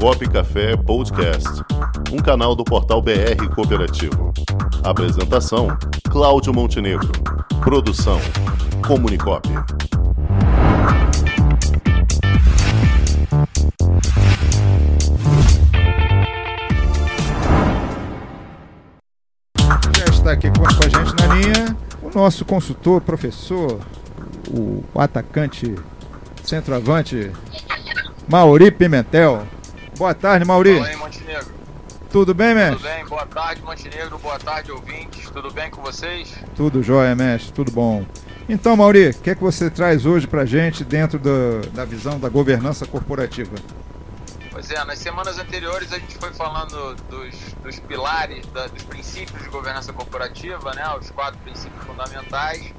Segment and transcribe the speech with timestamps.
[0.00, 1.48] Comunicop Café Podcast,
[2.12, 4.32] um canal do portal BR Cooperativo.
[4.82, 5.68] Apresentação:
[6.10, 7.10] Cláudio Montenegro.
[7.62, 8.20] Produção:
[8.86, 9.48] Comunicop.
[19.96, 23.80] Já está aqui com a gente na linha o nosso consultor, professor,
[24.50, 25.74] o atacante
[26.42, 27.32] centroavante
[28.28, 29.46] Mauri Pimentel.
[29.96, 30.74] Boa tarde, Mauri.
[30.74, 31.54] Fala aí, Montenegro.
[32.10, 32.88] Tudo bem, Tudo mestre?
[32.88, 33.04] bem?
[33.06, 34.18] Boa tarde, Montenegro.
[34.18, 35.28] Boa tarde, ouvintes.
[35.30, 36.32] Tudo bem com vocês?
[36.56, 38.04] Tudo jóia, mestre, tudo bom.
[38.48, 42.18] Então, Mauri, o que é que você traz hoje pra gente dentro do- da visão
[42.18, 43.56] da governança corporativa?
[44.50, 47.34] Pois é, nas semanas anteriores a gente foi falando dos,
[47.64, 50.84] dos pilares, da- dos princípios de governança corporativa, né?
[51.00, 52.72] Os quatro princípios fundamentais.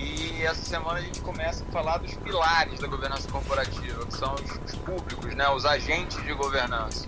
[0.00, 4.34] E essa semana a gente começa a falar dos pilares da governança corporativa, que são
[4.34, 5.46] os, os públicos, né?
[5.50, 7.06] Os agentes de governança.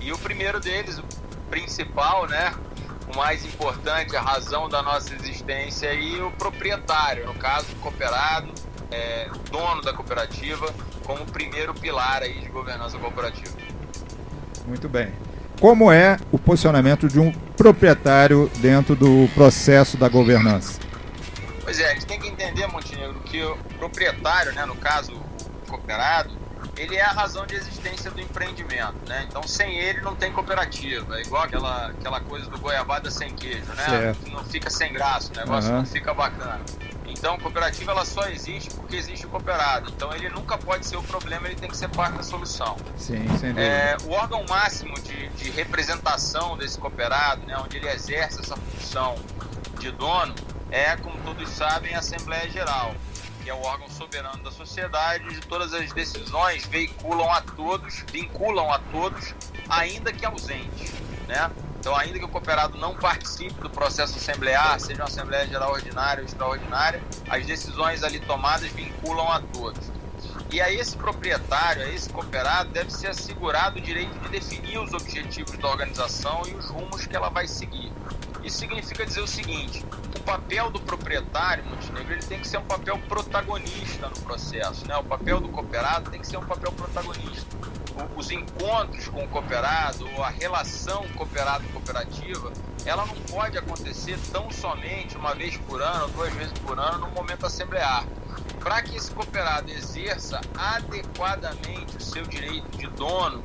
[0.00, 1.04] E o primeiro deles, o
[1.48, 2.52] principal, né?
[3.12, 8.48] O mais importante, a razão da nossa existência e o proprietário, no caso o cooperado,
[8.90, 10.74] é, o dono da cooperativa,
[11.04, 13.56] como primeiro pilar aí de governança corporativa.
[14.66, 15.12] Muito bem.
[15.60, 20.85] Como é o posicionamento de um proprietário dentro do processo da governança?
[22.36, 26.30] Entender, Montenegro, que o proprietário, né, no caso o cooperado,
[26.76, 29.26] ele é a razão de existência do empreendimento, né?
[29.28, 33.72] Então sem ele não tem cooperativa, é igual aquela, aquela coisa do goiabada sem queijo,
[33.72, 33.84] né?
[33.84, 34.30] Certo.
[34.30, 35.78] Não fica sem graça, o negócio Aham.
[35.78, 36.60] não fica bacana.
[37.06, 39.90] Então cooperativa ela só existe porque existe o cooperado.
[39.90, 42.76] Então ele nunca pode ser o problema, ele tem que ser parte da solução.
[42.96, 43.60] Sim, sem dúvida.
[43.62, 49.14] É, o órgão máximo de, de representação desse cooperado, né, onde ele exerce essa função
[49.78, 50.34] de dono,
[50.76, 52.94] é, como todos sabem, a Assembleia Geral,
[53.42, 58.70] que é o órgão soberano da sociedade, de todas as decisões veiculam a todos, vinculam
[58.70, 59.34] a todos,
[59.70, 60.92] ainda que ausentes,
[61.26, 61.50] né?
[61.80, 66.20] Então, ainda que o cooperado não participe do processo assemblear, seja uma Assembleia Geral ordinária
[66.20, 69.90] ou extraordinária, as decisões ali tomadas vinculam a todos.
[70.50, 74.92] E a esse proprietário, a esse cooperado, deve ser assegurado o direito de definir os
[74.92, 77.90] objetivos da organização e os rumos que ela vai seguir.
[78.46, 79.84] Isso significa dizer o seguinte:
[80.16, 84.86] o papel do proprietário, Montenegro, ele tem que ser um papel protagonista no processo.
[84.86, 84.96] Né?
[84.96, 87.56] O papel do cooperado tem que ser um papel protagonista.
[88.14, 92.52] Os encontros com o cooperado, a relação cooperado-cooperativa,
[92.84, 97.10] ela não pode acontecer tão somente uma vez por ano duas vezes por ano no
[97.10, 98.06] momento assemblear
[98.60, 103.40] para que esse cooperado exerça adequadamente o seu direito de dono,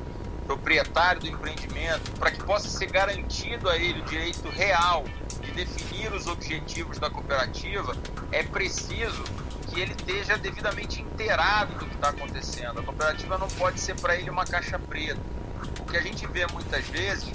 [0.46, 5.04] proprietário do empreendimento, para que possa ser garantido a ele o direito real
[5.40, 7.96] de definir os objetivos da cooperativa,
[8.30, 9.22] é preciso
[9.68, 12.80] que ele esteja devidamente inteirado do que está acontecendo.
[12.80, 15.20] A cooperativa não pode ser para ele uma caixa preta.
[15.80, 17.32] O que a gente vê muitas vezes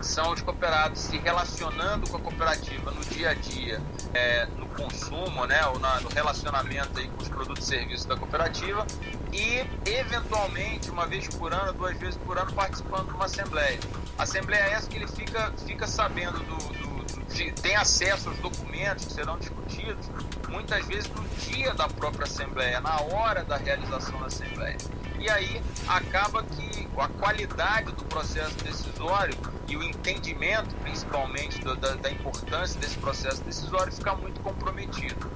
[0.00, 3.80] são os cooperados se relacionando com a cooperativa no dia a dia,
[4.12, 8.16] é, no consumo, né, ou na- no relacionamento aí com os produtos e serviços da
[8.16, 8.86] cooperativa
[9.32, 13.78] e, eventualmente, uma vez por ano, duas vezes por ano, participando de uma assembleia.
[14.18, 19.06] Assembleia essa que ele fica, fica sabendo do, do- do- de- tem acesso aos documentos
[19.06, 20.06] que serão discutidos,
[20.48, 24.76] muitas vezes no dia da própria assembleia, na hora da realização da assembleia.
[25.18, 29.34] E aí acaba que a qualidade do processo decisório
[29.68, 35.30] e o entendimento, principalmente, do- da, da importância desse processo decisório fica muito comprometido.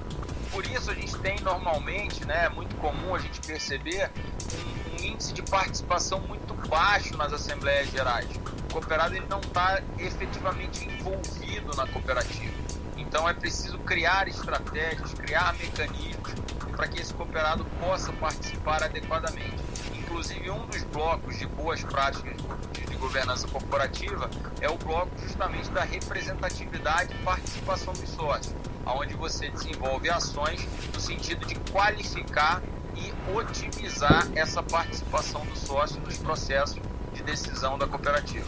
[0.51, 4.09] Por isso a gente tem normalmente, né, é muito comum a gente perceber
[4.53, 8.27] um, um índice de participação muito baixo nas assembleias gerais.
[8.69, 12.53] O cooperado ele não está efetivamente envolvido na cooperativa.
[12.97, 16.33] Então é preciso criar estratégias, criar mecanismos
[16.79, 19.57] para que esse cooperado possa participar adequadamente.
[19.99, 22.33] Inclusive, um dos blocos de boas práticas
[22.71, 24.29] de, governança corporativa
[24.61, 28.53] é o bloco justamente da representatividade e participação dos sócios,
[28.85, 32.61] onde você desenvolve ações no sentido de qualificar
[32.95, 36.79] e otimizar essa participação do sócio nos processos
[37.13, 38.45] de decisão da cooperativa.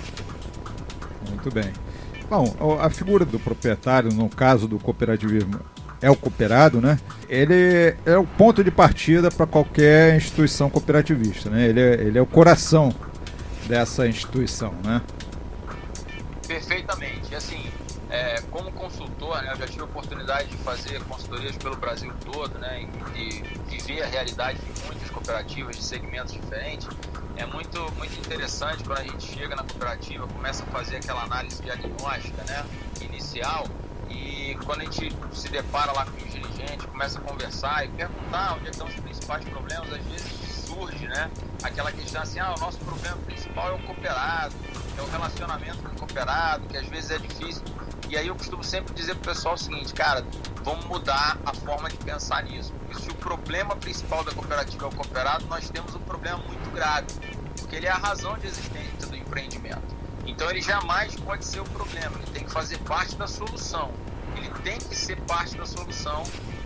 [1.29, 1.71] Muito bem.
[2.29, 5.59] Bom, a figura do proprietário, no caso do cooperativismo,
[6.01, 6.99] é o cooperado, né?
[7.31, 11.65] Ele é o ponto de partida para qualquer instituição cooperativista, né?
[11.65, 12.93] Ele é, ele é o coração
[13.67, 15.01] dessa instituição, né?
[16.45, 17.33] Perfeitamente.
[17.33, 17.71] Assim,
[18.09, 22.59] é, como consultor, né, eu já tive a oportunidade de fazer consultorias pelo Brasil todo,
[22.59, 22.85] né,
[23.15, 26.89] e viver a realidade de muitas cooperativas de segmentos diferentes.
[27.37, 31.63] É muito, muito interessante quando a gente chega na cooperativa, começa a fazer aquela análise
[31.63, 32.65] diagnóstica né,
[32.99, 33.65] inicial
[34.11, 38.55] e quando a gente se depara lá com os dirigentes, começa a conversar e perguntar
[38.55, 40.31] onde é estão os principais problemas, às vezes
[40.65, 41.29] surge né,
[41.63, 44.55] aquela questão assim, ah, o nosso problema principal é o cooperado,
[44.97, 47.63] é o relacionamento com o cooperado, que às vezes é difícil.
[48.09, 50.25] E aí eu costumo sempre dizer pro pessoal o seguinte, cara,
[50.63, 52.73] vamos mudar a forma de pensar nisso.
[52.73, 56.69] Porque se o problema principal da cooperativa é o cooperado, nós temos um problema muito
[56.71, 57.07] grave,
[57.57, 60.00] porque ele é a razão de existência do empreendimento.
[60.25, 63.91] Então ele jamais pode ser o problema, ele tem que fazer parte da solução.
[64.35, 66.23] Ele tem que ser parte da solução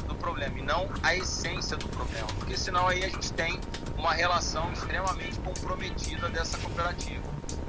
[0.08, 3.60] do problema e não a essência do problema, porque senão aí a gente tem
[3.98, 7.24] uma relação extremamente comprometida dessa cooperativa.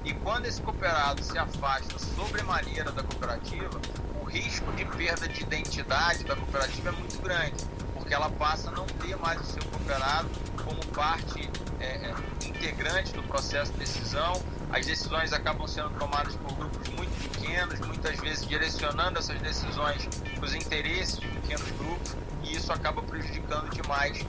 [0.05, 3.81] E quando esse cooperado se afasta sobremaneira da cooperativa,
[4.21, 8.73] o risco de perda de identidade da cooperativa é muito grande, porque ela passa a
[8.73, 10.29] não ter mais o seu cooperado
[10.65, 11.51] como parte
[11.81, 12.15] é, é,
[12.47, 14.41] integrante do processo de decisão.
[14.71, 20.45] As decisões acabam sendo tomadas por grupos muito pequenos, muitas vezes direcionando essas decisões para
[20.45, 24.25] os interesses de pequenos grupos, e isso acaba prejudicando demais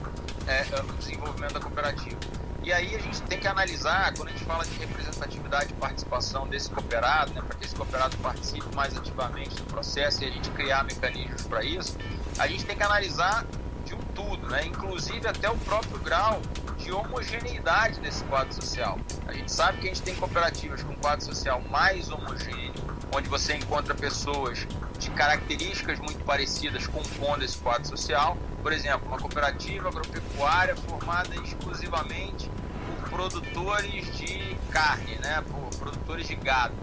[0.46, 2.18] é, é o desenvolvimento da cooperativa.
[2.62, 6.46] E aí a gente tem que analisar, quando a gente fala de representatividade e participação
[6.46, 10.50] desse cooperado, né, para que esse cooperado participe mais ativamente do processo e a gente
[10.50, 11.96] criar mecanismos para isso,
[12.38, 13.46] a gente tem que analisar
[13.84, 16.42] de um tudo, né, inclusive até o próprio grau
[16.78, 18.98] de homogeneidade desse quadro social.
[19.26, 22.72] A gente sabe que a gente tem cooperativas com quadro social mais homogêneo,
[23.14, 24.66] onde você encontra pessoas
[24.98, 28.36] de características muito parecidas compondo esse quadro social.
[28.62, 32.50] Por exemplo, uma cooperativa agropecuária formada exclusivamente
[32.86, 36.74] por produtores de carne, né, por produtores de gado.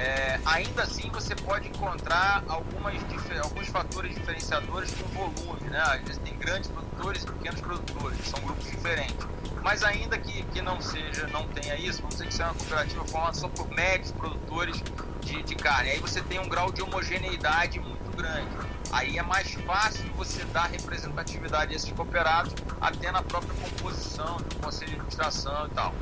[0.00, 2.94] É, ainda assim, você pode encontrar algumas,
[3.42, 5.68] alguns fatores diferenciadores com volume.
[5.68, 5.78] Né?
[5.78, 9.26] Às vezes tem grandes produtores e pequenos produtores, são grupos diferentes.
[9.62, 13.04] Mas ainda que, que não seja, não tenha isso, vamos dizer que seja uma cooperativa
[13.04, 14.82] formada só por médios produtores
[15.20, 15.90] de, de carne.
[15.90, 18.48] Aí você tem um grau de homogeneidade muito grande.
[18.92, 24.54] Aí é mais fácil você dar representatividade a esses cooperados até na própria composição do
[24.56, 25.94] conselho de administração e tal.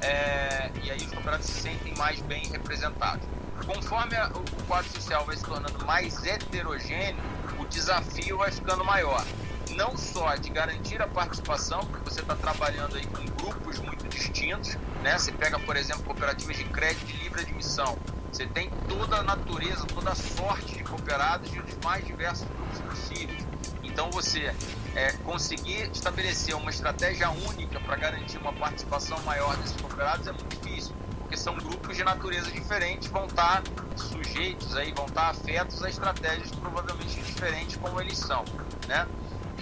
[0.00, 3.26] É, e aí os cooperados se sentem mais bem representados.
[3.64, 7.22] Conforme a, o quadro social vai se tornando mais heterogêneo,
[7.58, 9.24] o desafio vai ficando maior.
[9.70, 14.76] Não só de garantir a participação, porque você está trabalhando aí com grupos muito distintos,
[15.02, 15.18] né?
[15.18, 17.98] Você pega, por exemplo, cooperativas de crédito de livre admissão,
[18.30, 22.80] você tem toda a natureza, toda a sorte de cooperados de os mais diversos grupos
[22.80, 23.46] possíveis.
[23.82, 24.54] Então você
[24.94, 30.48] é, conseguir estabelecer uma estratégia única para garantir uma participação maior desses cooperados é muito
[30.56, 33.62] difícil, porque são grupos de natureza diferentes, vão estar
[33.96, 38.44] sujeitos aí, vão estar afetos a estratégias provavelmente diferentes como eles são,
[38.86, 39.06] né?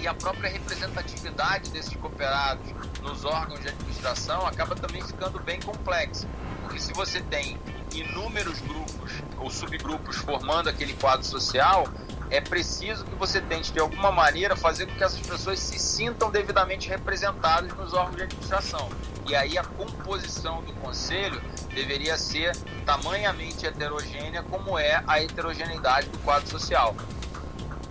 [0.00, 2.66] E a própria representatividade desses cooperados
[3.00, 6.28] nos órgãos de administração acaba também ficando bem complexa,
[6.62, 7.58] porque se você tem
[7.94, 11.86] inúmeros grupos ou subgrupos formando aquele quadro social,
[12.30, 16.30] é preciso que você tente, de alguma maneira, fazer com que essas pessoas se sintam
[16.30, 18.88] devidamente representadas nos órgãos de administração.
[19.28, 21.40] E aí a composição do conselho
[21.74, 26.94] deveria ser tamanhamente heterogênea como é a heterogeneidade do quadro social.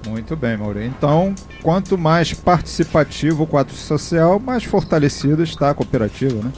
[0.06, 0.90] Muito bem, Maurício.
[0.90, 6.52] Então, quanto mais participativo o quadro social, mais fortalecida está a cooperativa, né?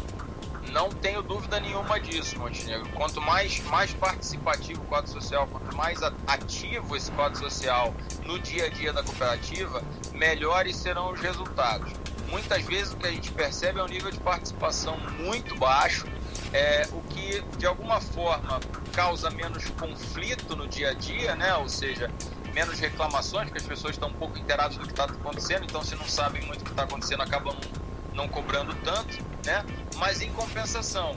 [1.86, 2.90] Nenhuma disso, Montenegro.
[2.94, 7.94] Quanto mais, mais participativo o quadro social, quanto mais ativo esse quadro social
[8.24, 11.94] no dia a dia da cooperativa, melhores serão os resultados.
[12.28, 16.08] Muitas vezes o que a gente percebe é um nível de participação muito baixo,
[16.52, 18.60] é, o que de alguma forma
[18.92, 21.56] causa menos conflito no dia a dia, né?
[21.58, 22.10] Ou seja,
[22.52, 25.96] menos reclamações, porque as pessoas estão um pouco inteiradas do que está acontecendo, então se
[25.96, 27.56] não sabem muito o que está acontecendo, acabam
[28.16, 29.64] não cobrando tanto, né?
[29.98, 31.16] Mas em compensação,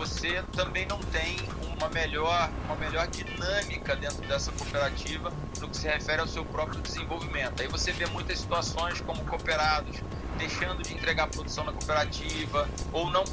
[0.00, 1.36] você também não tem
[1.76, 5.30] uma melhor, uma melhor dinâmica dentro dessa cooperativa
[5.60, 7.60] no que se refere ao seu próprio desenvolvimento.
[7.60, 9.98] Aí você vê muitas situações como cooperados
[10.38, 13.24] deixando de entregar produção na cooperativa ou não,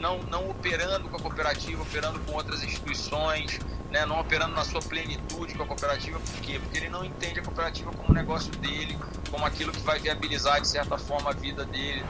[0.00, 3.60] não, não operando com a cooperativa, operando com outras instituições,
[3.92, 6.18] né, não operando na sua plenitude com a cooperativa.
[6.18, 6.58] Por quê?
[6.58, 8.98] Porque ele não entende a cooperativa como negócio dele,
[9.30, 12.04] como aquilo que vai viabilizar de certa forma a vida dele,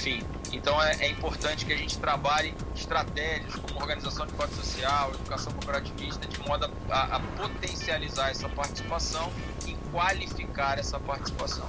[0.00, 0.22] enfim.
[0.52, 5.52] Então é, é importante que a gente trabalhe estratégias como organização de código social, educação
[5.52, 9.30] cooperativista, de modo a, a potencializar essa participação
[9.66, 11.66] e qualificar essa participação.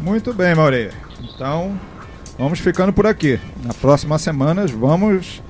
[0.00, 0.90] Muito bem, Maurê.
[1.20, 1.78] Então,
[2.36, 3.40] vamos ficando por aqui.
[3.62, 5.40] Na próxima semana vamos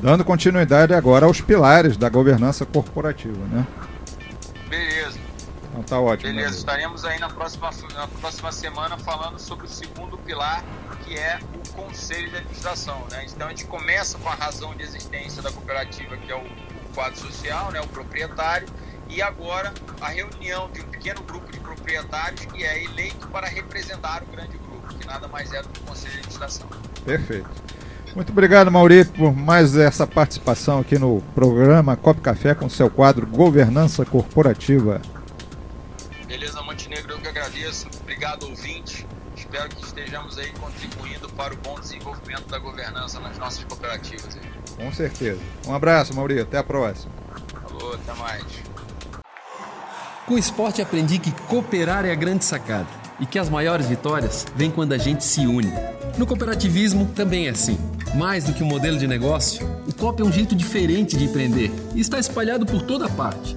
[0.00, 3.66] dando continuidade agora aos pilares da governança corporativa, né?
[5.82, 6.32] Então tá ótimo.
[6.32, 10.64] Beleza, estaremos aí na próxima, na próxima semana falando sobre o segundo pilar,
[11.04, 13.04] que é o conselho de administração.
[13.10, 13.26] Né?
[13.28, 16.94] Então a gente começa com a razão de existência da cooperativa, que é o, o
[16.94, 17.80] quadro social, né?
[17.80, 18.68] o proprietário,
[19.08, 24.22] e agora a reunião de um pequeno grupo de proprietários que é eleito para representar
[24.22, 26.66] o grande grupo, que nada mais é do que o conselho de administração.
[27.04, 27.50] Perfeito.
[28.14, 33.26] Muito obrigado, Mauri, por mais essa participação aqui no programa Cop Café com seu quadro
[33.26, 35.00] Governança Corporativa.
[37.52, 37.86] Agradeço.
[38.00, 39.06] Obrigado, ouvinte.
[39.36, 44.36] Espero que estejamos aí contribuindo para o bom desenvolvimento da governança nas nossas cooperativas.
[44.76, 45.40] Com certeza.
[45.66, 46.40] Um abraço, Mauri.
[46.40, 47.12] Até a próxima.
[47.62, 48.44] Falou, até mais.
[50.26, 52.88] Com o esporte aprendi que cooperar é a grande sacada
[53.20, 55.72] e que as maiores vitórias vêm quando a gente se une.
[56.16, 57.78] No cooperativismo também é assim.
[58.14, 61.70] Mais do que um modelo de negócio, o COP é um jeito diferente de empreender
[61.94, 63.56] e está espalhado por toda parte